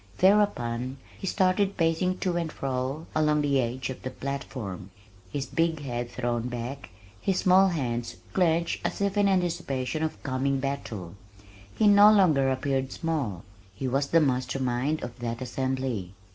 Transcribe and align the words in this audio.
Thereupon 0.17 0.97
he 1.15 1.27
started 1.27 1.77
pacing 1.77 2.17
to 2.21 2.35
and 2.35 2.51
fro 2.51 3.05
along 3.15 3.41
the 3.41 3.59
edge 3.61 3.91
of 3.91 4.01
the 4.01 4.09
platform, 4.09 4.89
his 5.31 5.45
big 5.45 5.81
head 5.83 6.09
thrown 6.09 6.47
back, 6.47 6.89
his 7.21 7.37
small 7.37 7.67
hands 7.67 8.15
clenched 8.33 8.83
as 8.83 8.99
if 8.99 9.15
in 9.15 9.27
anticipation 9.29 10.01
of 10.01 10.23
coming 10.23 10.59
battle. 10.59 11.13
He 11.75 11.85
no 11.87 12.11
longer 12.11 12.49
appeared 12.49 12.91
small. 12.91 13.43
His 13.75 13.89
was 13.91 14.07
the 14.07 14.19
master 14.21 14.57
mind 14.59 15.03
of 15.03 15.19
that 15.19 15.39
assembly. 15.39 16.15